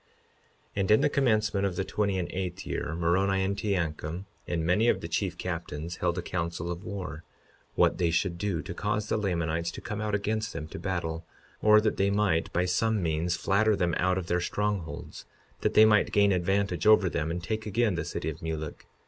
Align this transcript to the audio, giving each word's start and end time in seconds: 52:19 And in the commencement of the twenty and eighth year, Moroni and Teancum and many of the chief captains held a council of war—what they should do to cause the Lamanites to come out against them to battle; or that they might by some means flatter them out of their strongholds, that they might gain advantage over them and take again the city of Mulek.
52:19 0.71 0.71
And 0.77 0.89
in 0.91 1.01
the 1.01 1.09
commencement 1.09 1.63
of 1.63 1.75
the 1.75 1.85
twenty 1.85 2.17
and 2.17 2.27
eighth 2.31 2.65
year, 2.65 2.95
Moroni 2.95 3.43
and 3.43 3.55
Teancum 3.55 4.25
and 4.47 4.65
many 4.65 4.87
of 4.89 4.99
the 4.99 5.07
chief 5.07 5.37
captains 5.37 5.97
held 5.97 6.17
a 6.17 6.23
council 6.23 6.71
of 6.71 6.83
war—what 6.83 7.99
they 7.99 8.09
should 8.09 8.39
do 8.39 8.63
to 8.63 8.73
cause 8.73 9.09
the 9.09 9.17
Lamanites 9.17 9.69
to 9.69 9.79
come 9.79 10.01
out 10.01 10.15
against 10.15 10.53
them 10.53 10.65
to 10.69 10.79
battle; 10.79 11.23
or 11.61 11.79
that 11.81 11.97
they 11.97 12.09
might 12.09 12.51
by 12.51 12.65
some 12.65 13.03
means 13.03 13.37
flatter 13.37 13.75
them 13.75 13.93
out 13.97 14.17
of 14.17 14.25
their 14.25 14.41
strongholds, 14.41 15.25
that 15.59 15.75
they 15.75 15.85
might 15.85 16.11
gain 16.11 16.31
advantage 16.31 16.87
over 16.87 17.07
them 17.07 17.29
and 17.29 17.43
take 17.43 17.67
again 17.67 17.93
the 17.93 18.03
city 18.03 18.27
of 18.29 18.41
Mulek. 18.41 18.87